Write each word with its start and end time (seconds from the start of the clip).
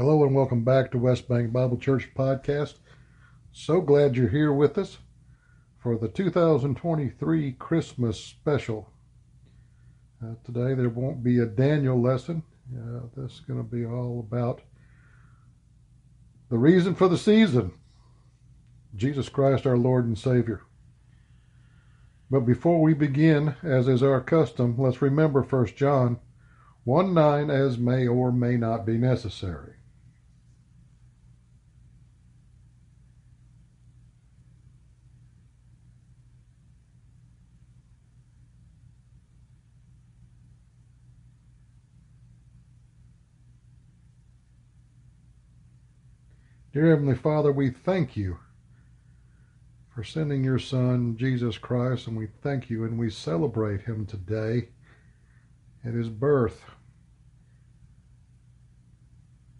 Hello 0.00 0.24
and 0.24 0.34
welcome 0.34 0.64
back 0.64 0.90
to 0.90 0.98
West 0.98 1.28
Bank 1.28 1.52
Bible 1.52 1.76
Church 1.76 2.08
Podcast. 2.16 2.76
So 3.52 3.82
glad 3.82 4.16
you're 4.16 4.30
here 4.30 4.50
with 4.50 4.78
us 4.78 4.96
for 5.76 5.98
the 5.98 6.08
2023 6.08 7.52
Christmas 7.58 8.18
special. 8.18 8.88
Uh, 10.24 10.36
today 10.42 10.72
there 10.72 10.88
won't 10.88 11.22
be 11.22 11.38
a 11.38 11.44
Daniel 11.44 12.00
lesson. 12.00 12.42
Uh, 12.74 13.00
this 13.14 13.32
is 13.32 13.40
going 13.40 13.58
to 13.58 13.62
be 13.62 13.84
all 13.84 14.26
about 14.26 14.62
the 16.48 16.56
reason 16.56 16.94
for 16.94 17.06
the 17.06 17.18
season 17.18 17.70
Jesus 18.96 19.28
Christ, 19.28 19.66
our 19.66 19.76
Lord 19.76 20.06
and 20.06 20.18
Savior. 20.18 20.62
But 22.30 22.46
before 22.46 22.80
we 22.80 22.94
begin, 22.94 23.54
as 23.62 23.86
is 23.86 24.02
our 24.02 24.22
custom, 24.22 24.76
let's 24.78 25.02
remember 25.02 25.42
1 25.42 25.66
John 25.76 26.20
1 26.84 27.12
9 27.12 27.50
as 27.50 27.76
may 27.76 28.06
or 28.06 28.32
may 28.32 28.56
not 28.56 28.86
be 28.86 28.96
necessary. 28.96 29.74
Dear 46.72 46.90
Heavenly 46.90 47.16
Father, 47.16 47.50
we 47.50 47.70
thank 47.70 48.16
you 48.16 48.38
for 49.92 50.04
sending 50.04 50.44
your 50.44 50.60
Son, 50.60 51.16
Jesus 51.16 51.58
Christ, 51.58 52.06
and 52.06 52.16
we 52.16 52.28
thank 52.44 52.70
you 52.70 52.84
and 52.84 52.96
we 52.96 53.10
celebrate 53.10 53.80
him 53.80 54.06
today 54.06 54.68
at 55.84 55.94
his 55.94 56.08
birth. 56.08 56.62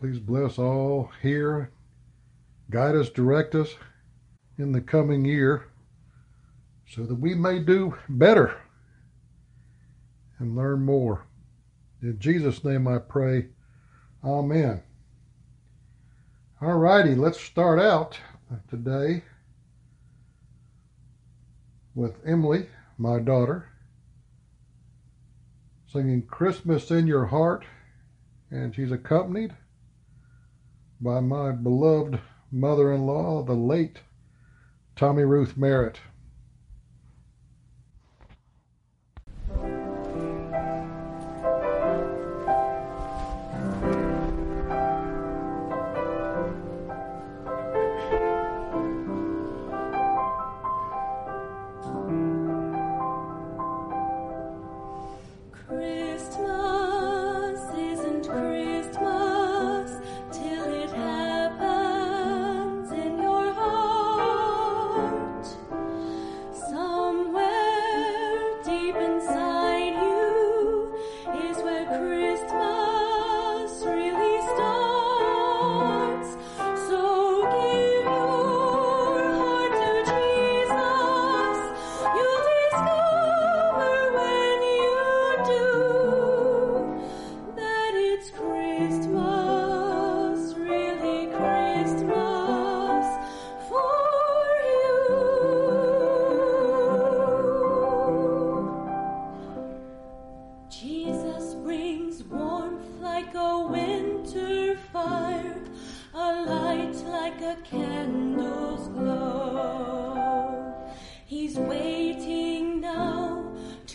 Please 0.00 0.18
bless 0.18 0.58
all 0.58 1.12
here, 1.22 1.70
guide 2.70 2.96
us, 2.96 3.08
direct 3.08 3.54
us 3.54 3.76
in 4.58 4.72
the 4.72 4.80
coming 4.80 5.24
year 5.24 5.68
so 6.88 7.04
that 7.06 7.14
we 7.14 7.36
may 7.36 7.60
do 7.60 7.96
better 8.08 8.56
and 10.40 10.56
learn 10.56 10.82
more. 10.82 11.24
In 12.02 12.18
Jesus' 12.18 12.64
name 12.64 12.88
I 12.88 12.98
pray, 12.98 13.46
Amen. 14.24 14.82
All 16.58 16.78
righty, 16.78 17.14
let's 17.14 17.38
start 17.38 17.78
out 17.78 18.18
today 18.70 19.24
with 21.94 22.14
Emily, 22.24 22.70
my 22.96 23.18
daughter, 23.18 23.68
singing 25.92 26.22
Christmas 26.22 26.90
in 26.90 27.06
Your 27.06 27.26
Heart, 27.26 27.66
and 28.50 28.74
she's 28.74 28.90
accompanied 28.90 29.54
by 30.98 31.20
my 31.20 31.52
beloved 31.52 32.20
mother 32.50 32.90
in 32.90 33.04
law, 33.04 33.42
the 33.42 33.52
late 33.52 34.00
Tommy 34.96 35.24
Ruth 35.24 35.58
Merritt. 35.58 35.98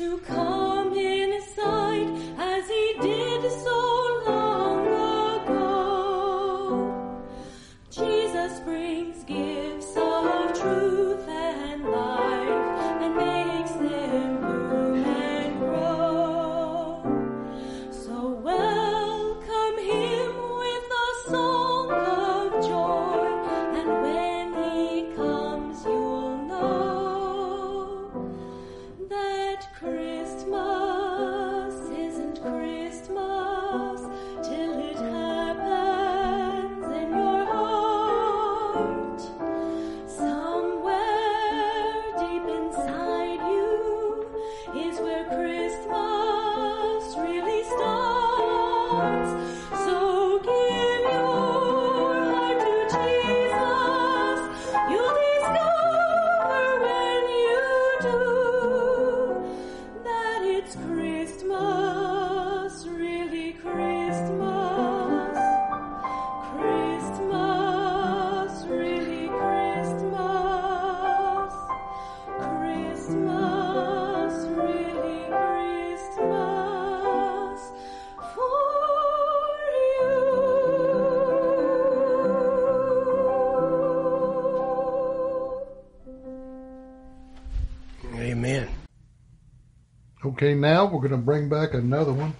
to 0.01 0.17
come. 0.25 0.50
do. 58.01 58.30
Okay, 90.23 90.53
now 90.53 90.85
we're 90.85 90.99
going 90.99 91.11
to 91.11 91.17
bring 91.17 91.49
back 91.49 91.73
another 91.73 92.13
one. 92.13 92.35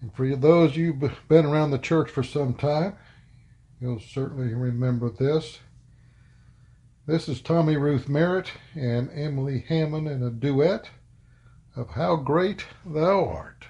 And 0.00 0.14
for 0.14 0.34
those 0.36 0.70
of 0.70 0.76
you 0.76 0.92
who've 0.92 1.28
been 1.28 1.44
around 1.44 1.72
the 1.72 1.78
church 1.78 2.10
for 2.10 2.22
some 2.22 2.54
time, 2.54 2.96
you'll 3.80 4.00
certainly 4.00 4.54
remember 4.54 5.10
this. 5.10 5.58
This 7.06 7.28
is 7.28 7.40
Tommy 7.40 7.76
Ruth 7.76 8.08
Merritt 8.08 8.52
and 8.74 9.10
Emily 9.12 9.64
Hammond 9.68 10.06
in 10.08 10.22
a 10.22 10.30
duet 10.30 10.90
of 11.74 11.90
How 11.90 12.16
Great 12.16 12.66
Thou 12.84 13.24
Art. 13.24 13.66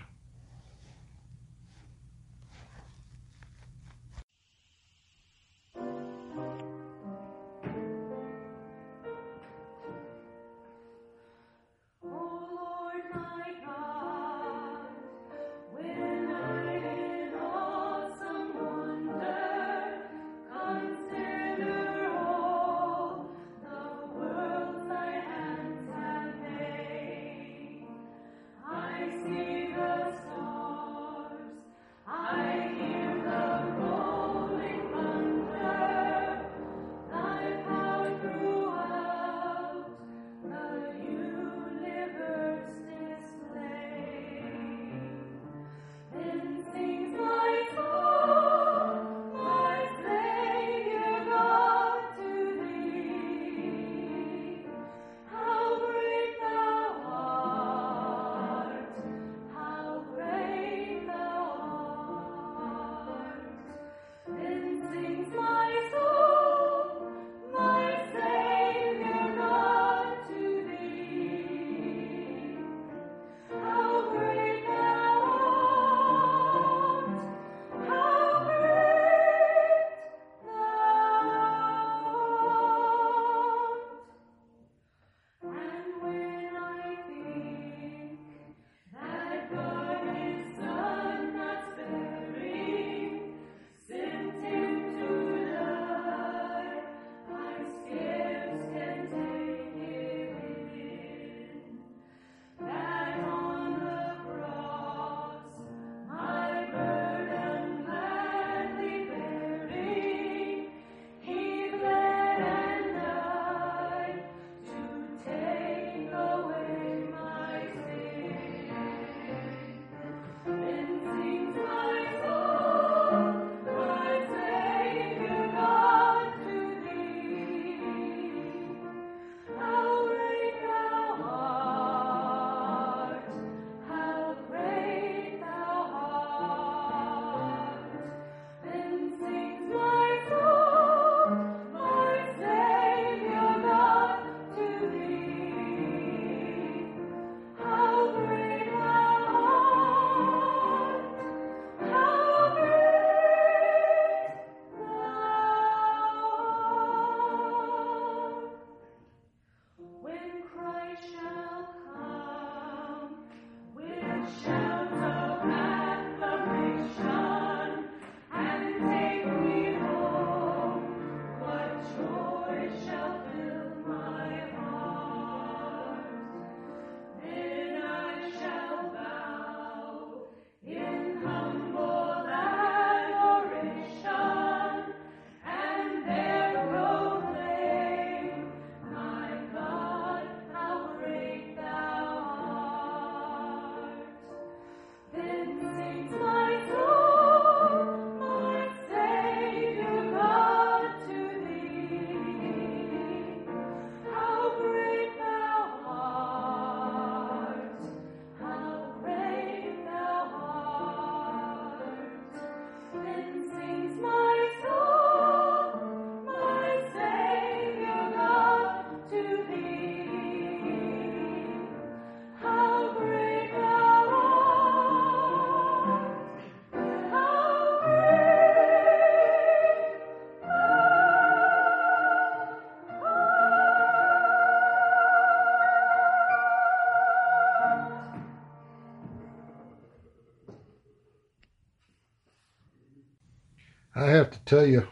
I 243.98 244.10
have 244.10 244.30
to 244.30 244.38
tell 244.44 244.64
you, 244.64 244.86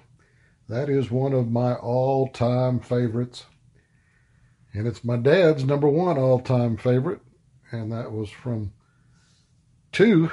that 0.68 0.88
is 0.88 1.12
one 1.12 1.32
of 1.32 1.48
my 1.48 1.74
all 1.74 2.26
time 2.26 2.80
favorites. 2.80 3.44
And 4.72 4.88
it's 4.88 5.04
my 5.04 5.16
dad's 5.16 5.62
number 5.62 5.88
one 5.88 6.18
all 6.18 6.40
time 6.40 6.76
favorite. 6.76 7.20
And 7.70 7.92
that 7.92 8.10
was 8.10 8.30
from 8.30 8.72
two 9.92 10.32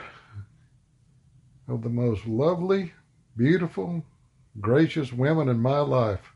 of 1.68 1.84
the 1.84 1.90
most 1.90 2.26
lovely, 2.26 2.94
beautiful, 3.38 4.04
gracious 4.60 5.14
women 5.14 5.50
in 5.50 5.60
my 5.60 5.80
life. 5.80 6.34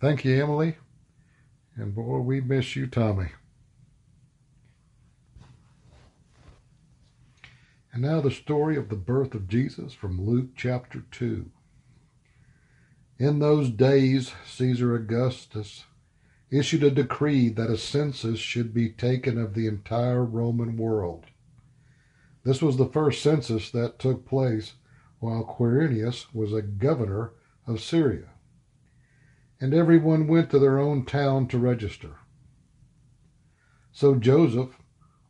Thank 0.00 0.24
you, 0.24 0.42
Emily. 0.42 0.76
And 1.76 1.94
boy, 1.94 2.18
we 2.18 2.40
miss 2.40 2.74
you, 2.74 2.88
Tommy. 2.88 3.28
And 7.96 8.04
now 8.04 8.20
the 8.20 8.30
story 8.30 8.76
of 8.76 8.90
the 8.90 8.94
birth 8.94 9.34
of 9.34 9.48
Jesus 9.48 9.94
from 9.94 10.20
Luke 10.20 10.50
chapter 10.54 11.04
2. 11.12 11.50
In 13.18 13.38
those 13.38 13.70
days, 13.70 14.34
Caesar 14.44 14.94
Augustus 14.94 15.86
issued 16.50 16.82
a 16.82 16.90
decree 16.90 17.48
that 17.48 17.70
a 17.70 17.78
census 17.78 18.38
should 18.38 18.74
be 18.74 18.90
taken 18.90 19.38
of 19.38 19.54
the 19.54 19.66
entire 19.66 20.22
Roman 20.22 20.76
world. 20.76 21.24
This 22.44 22.60
was 22.60 22.76
the 22.76 22.84
first 22.84 23.22
census 23.22 23.70
that 23.70 23.98
took 23.98 24.26
place 24.26 24.74
while 25.18 25.56
Quirinius 25.58 26.26
was 26.34 26.52
a 26.52 26.60
governor 26.60 27.32
of 27.66 27.80
Syria. 27.80 28.28
And 29.58 29.72
everyone 29.72 30.26
went 30.26 30.50
to 30.50 30.58
their 30.58 30.78
own 30.78 31.06
town 31.06 31.48
to 31.48 31.56
register. 31.56 32.18
So 33.90 34.16
Joseph 34.16 34.76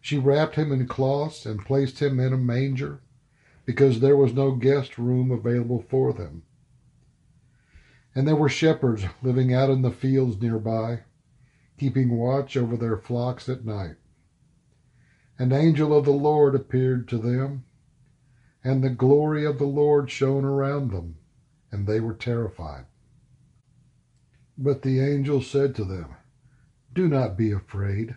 She 0.00 0.18
wrapped 0.18 0.54
him 0.56 0.72
in 0.72 0.86
cloths 0.86 1.44
and 1.44 1.64
placed 1.64 2.00
him 2.00 2.18
in 2.18 2.32
a 2.32 2.38
manger 2.38 3.00
because 3.66 4.00
there 4.00 4.16
was 4.16 4.32
no 4.32 4.52
guest 4.56 4.98
room 4.98 5.30
available 5.30 5.82
for 5.88 6.12
them. 6.12 6.42
And 8.14 8.26
there 8.26 8.36
were 8.36 8.48
shepherds 8.48 9.04
living 9.22 9.52
out 9.52 9.70
in 9.70 9.82
the 9.82 9.90
fields 9.90 10.40
nearby, 10.40 11.04
keeping 11.78 12.10
watch 12.10 12.56
over 12.56 12.76
their 12.76 12.96
flocks 12.96 13.48
at 13.48 13.64
night. 13.64 13.96
An 15.38 15.52
angel 15.52 15.96
of 15.96 16.04
the 16.04 16.10
Lord 16.10 16.54
appeared 16.54 17.06
to 17.08 17.18
them, 17.18 17.64
and 18.64 18.82
the 18.82 18.90
glory 18.90 19.44
of 19.44 19.58
the 19.58 19.66
Lord 19.66 20.10
shone 20.10 20.44
around 20.44 20.90
them, 20.90 21.16
and 21.70 21.86
they 21.86 22.00
were 22.00 22.14
terrified. 22.14 22.86
But 24.58 24.82
the 24.82 25.00
angel 25.00 25.40
said 25.40 25.74
to 25.76 25.84
them, 25.84 26.14
Do 26.92 27.08
not 27.08 27.38
be 27.38 27.52
afraid. 27.52 28.16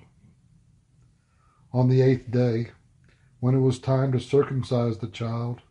On 1.73 1.87
the 1.87 2.01
eighth 2.01 2.29
day, 2.29 2.71
when 3.39 3.55
it 3.55 3.59
was 3.59 3.79
time 3.79 4.11
to 4.11 4.19
circumcise 4.19 4.97
the 4.97 5.07
child, 5.07 5.61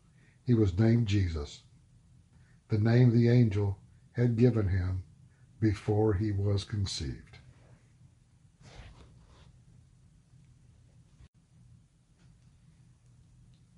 he 0.42 0.54
was 0.54 0.78
named 0.78 1.06
Jesus, 1.06 1.60
the 2.68 2.78
name 2.78 3.10
the 3.10 3.28
angel 3.28 3.78
had 4.12 4.36
given 4.36 4.68
him 4.68 5.02
before 5.60 6.14
he 6.14 6.32
was 6.32 6.64
conceived. 6.64 7.38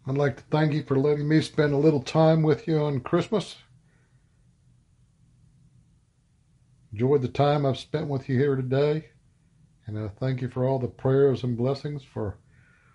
I'd 0.07 0.17
like 0.17 0.37
to 0.37 0.43
thank 0.45 0.73
you 0.73 0.83
for 0.83 0.99
letting 0.99 1.29
me 1.29 1.41
spend 1.41 1.73
a 1.73 1.76
little 1.76 2.02
time 2.02 2.43
with 2.43 2.67
you 2.67 2.79
on 2.79 3.00
Christmas. 3.00 3.57
Enjoyed 6.93 7.23
the 7.23 7.29
time 7.29 7.64
I've 7.64 7.79
spent 7.79 8.09
with 8.09 8.29
you 8.29 8.37
here 8.38 8.57
today. 8.57 9.12
And 9.87 9.99
I 9.99 10.09
thank 10.09 10.41
you 10.41 10.49
for 10.49 10.65
all 10.65 10.79
the 10.79 10.89
prayers 10.89 11.43
and 11.43 11.57
blessings 11.57 12.05
for, 12.05 12.39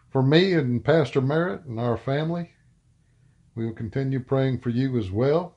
for 0.10 0.24
me 0.24 0.54
and 0.54 0.84
Pastor 0.84 1.22
Merritt 1.22 1.66
and 1.66 1.80
our 1.80 1.98
family. 1.98 2.52
We 3.56 3.66
will 3.66 3.74
continue 3.74 4.20
praying 4.20 4.60
for 4.60 4.70
you 4.70 4.98
as 4.98 5.12
well. 5.12 5.56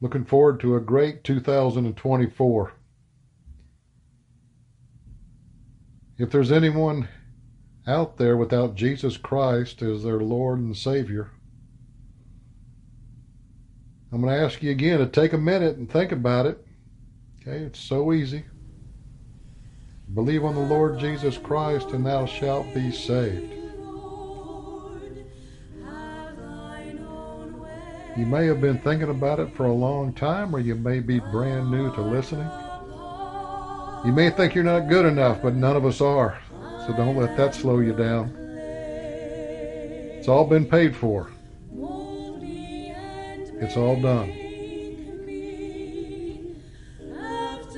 Looking 0.00 0.24
forward 0.24 0.60
to 0.60 0.76
a 0.76 0.80
great 0.80 1.24
2024. 1.24 2.72
If 6.18 6.30
there's 6.30 6.52
anyone 6.52 7.08
out 7.86 8.16
there 8.16 8.36
without 8.36 8.74
Jesus 8.74 9.16
Christ 9.16 9.82
as 9.82 10.04
their 10.04 10.20
Lord 10.20 10.58
and 10.58 10.76
Savior, 10.76 11.30
I'm 14.12 14.20
going 14.20 14.34
to 14.34 14.44
ask 14.44 14.62
you 14.62 14.70
again 14.70 14.98
to 14.98 15.06
take 15.06 15.32
a 15.32 15.38
minute 15.38 15.76
and 15.76 15.90
think 15.90 16.12
about 16.12 16.46
it. 16.46 16.64
Okay, 17.40 17.58
it's 17.58 17.80
so 17.80 18.12
easy. 18.12 18.44
Believe 20.14 20.44
on 20.44 20.54
the 20.54 20.60
Lord 20.60 20.98
Jesus 20.98 21.36
Christ, 21.36 21.90
and 21.90 22.04
thou 22.04 22.24
shalt 22.26 22.72
be 22.74 22.90
saved. 22.90 23.52
You 28.16 28.26
may 28.26 28.46
have 28.46 28.60
been 28.60 28.78
thinking 28.78 29.10
about 29.10 29.38
it 29.38 29.54
for 29.54 29.66
a 29.66 29.72
long 29.72 30.12
time, 30.12 30.54
or 30.54 30.60
you 30.60 30.74
may 30.74 31.00
be 31.00 31.20
brand 31.20 31.70
new 31.70 31.94
to 31.94 32.00
listening. 32.00 32.50
You 34.04 34.12
may 34.12 34.30
think 34.30 34.54
you're 34.54 34.64
not 34.64 34.88
good 34.88 35.04
enough, 35.04 35.42
but 35.42 35.54
none 35.54 35.76
of 35.76 35.84
us 35.84 36.00
are. 36.00 36.40
So 36.86 36.94
don't 36.96 37.16
let 37.16 37.36
that 37.36 37.54
slow 37.54 37.80
you 37.80 37.92
down. 37.92 38.34
It's 40.18 40.26
all 40.26 40.46
been 40.46 40.66
paid 40.66 40.96
for. 40.96 41.30
It's 43.60 43.76
all 43.76 44.00
done. 44.00 44.47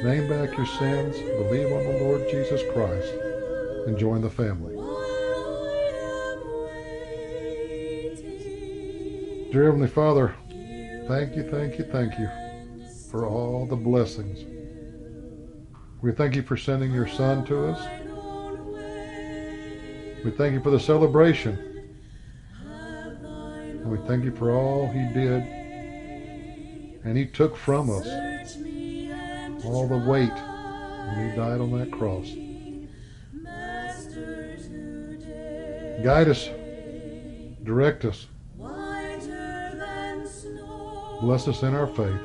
Name 0.03 0.29
back 0.29 0.57
your 0.57 0.67
sins, 0.67 1.19
believe 1.19 1.71
on 1.71 1.85
the 1.85 1.99
Lord 2.03 2.27
Jesus 2.31 2.63
Christ, 2.73 3.13
and 3.87 3.99
join 3.99 4.23
the 4.23 4.31
family. 4.31 4.75
Dear 9.53 9.65
Heavenly 9.67 9.89
Father, 9.89 10.35
thank 11.07 11.37
you, 11.37 11.43
thank 11.51 11.79
you, 11.79 11.85
thank 11.85 12.19
you 12.19 12.29
for 13.11 13.27
all 13.27 13.67
the 13.67 13.77
blessings. 13.77 14.39
We 16.01 16.13
thank 16.13 16.35
you 16.35 16.43
for 16.43 16.57
sending 16.57 16.93
your 16.93 17.09
son 17.09 17.45
to 17.47 17.67
us. 17.67 17.81
We 20.25 20.31
thank 20.31 20.55
you 20.55 20.63
for 20.63 20.71
the 20.71 20.81
celebration. 20.81 21.59
And 22.63 23.91
we 23.91 23.99
thank 24.07 24.25
you 24.25 24.35
for 24.35 24.53
all 24.53 24.89
he 24.89 25.07
did 25.13 25.43
and 27.05 27.17
he 27.17 27.27
took 27.27 27.57
from 27.57 27.91
us 27.91 28.07
all 29.65 29.87
the 29.87 29.99
weight 29.99 30.33
when 30.33 31.31
he 31.31 31.37
died 31.37 31.61
on 31.61 31.79
that 31.79 31.91
cross. 31.93 32.27
Guide 36.03 36.29
us, 36.29 36.49
direct 37.63 38.05
us, 38.05 38.27
bless 41.21 41.47
us 41.47 41.63
in 41.63 41.75
our 41.75 41.87
faith. 41.89 42.21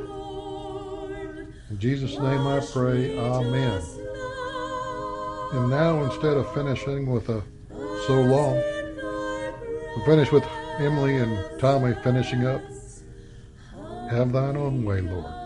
In 1.70 1.80
Jesus' 1.80 2.18
name 2.18 2.48
I 2.48 2.62
pray, 2.72 3.18
Amen. 3.18 3.82
And 5.54 5.70
now, 5.70 6.04
instead 6.04 6.38
of 6.38 6.54
finishing 6.54 7.10
with 7.12 7.30
a 7.30 7.44
so 8.08 8.22
long, 8.22 8.56
we 9.96 10.06
finish 10.06 10.32
with 10.32 10.46
Emily 10.78 11.18
and 11.18 11.60
Tommy 11.60 11.96
finishing 12.04 12.46
up. 12.46 12.62
Have 14.10 14.32
thine 14.32 14.56
own 14.56 14.84
way, 14.86 15.02
Lord. 15.02 15.45